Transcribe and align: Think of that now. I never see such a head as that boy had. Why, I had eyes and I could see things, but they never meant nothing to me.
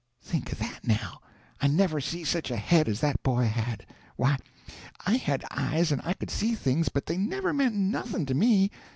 Think 0.23 0.51
of 0.51 0.57
that 0.57 0.79
now. 0.87 1.21
I 1.61 1.67
never 1.67 2.01
see 2.01 2.23
such 2.23 2.49
a 2.49 2.57
head 2.57 2.89
as 2.89 3.01
that 3.01 3.21
boy 3.21 3.43
had. 3.45 3.85
Why, 4.15 4.37
I 5.05 5.17
had 5.17 5.45
eyes 5.51 5.91
and 5.91 6.01
I 6.03 6.13
could 6.15 6.31
see 6.31 6.55
things, 6.55 6.89
but 6.89 7.05
they 7.05 7.17
never 7.17 7.53
meant 7.53 7.75
nothing 7.75 8.25
to 8.25 8.33
me. 8.33 8.71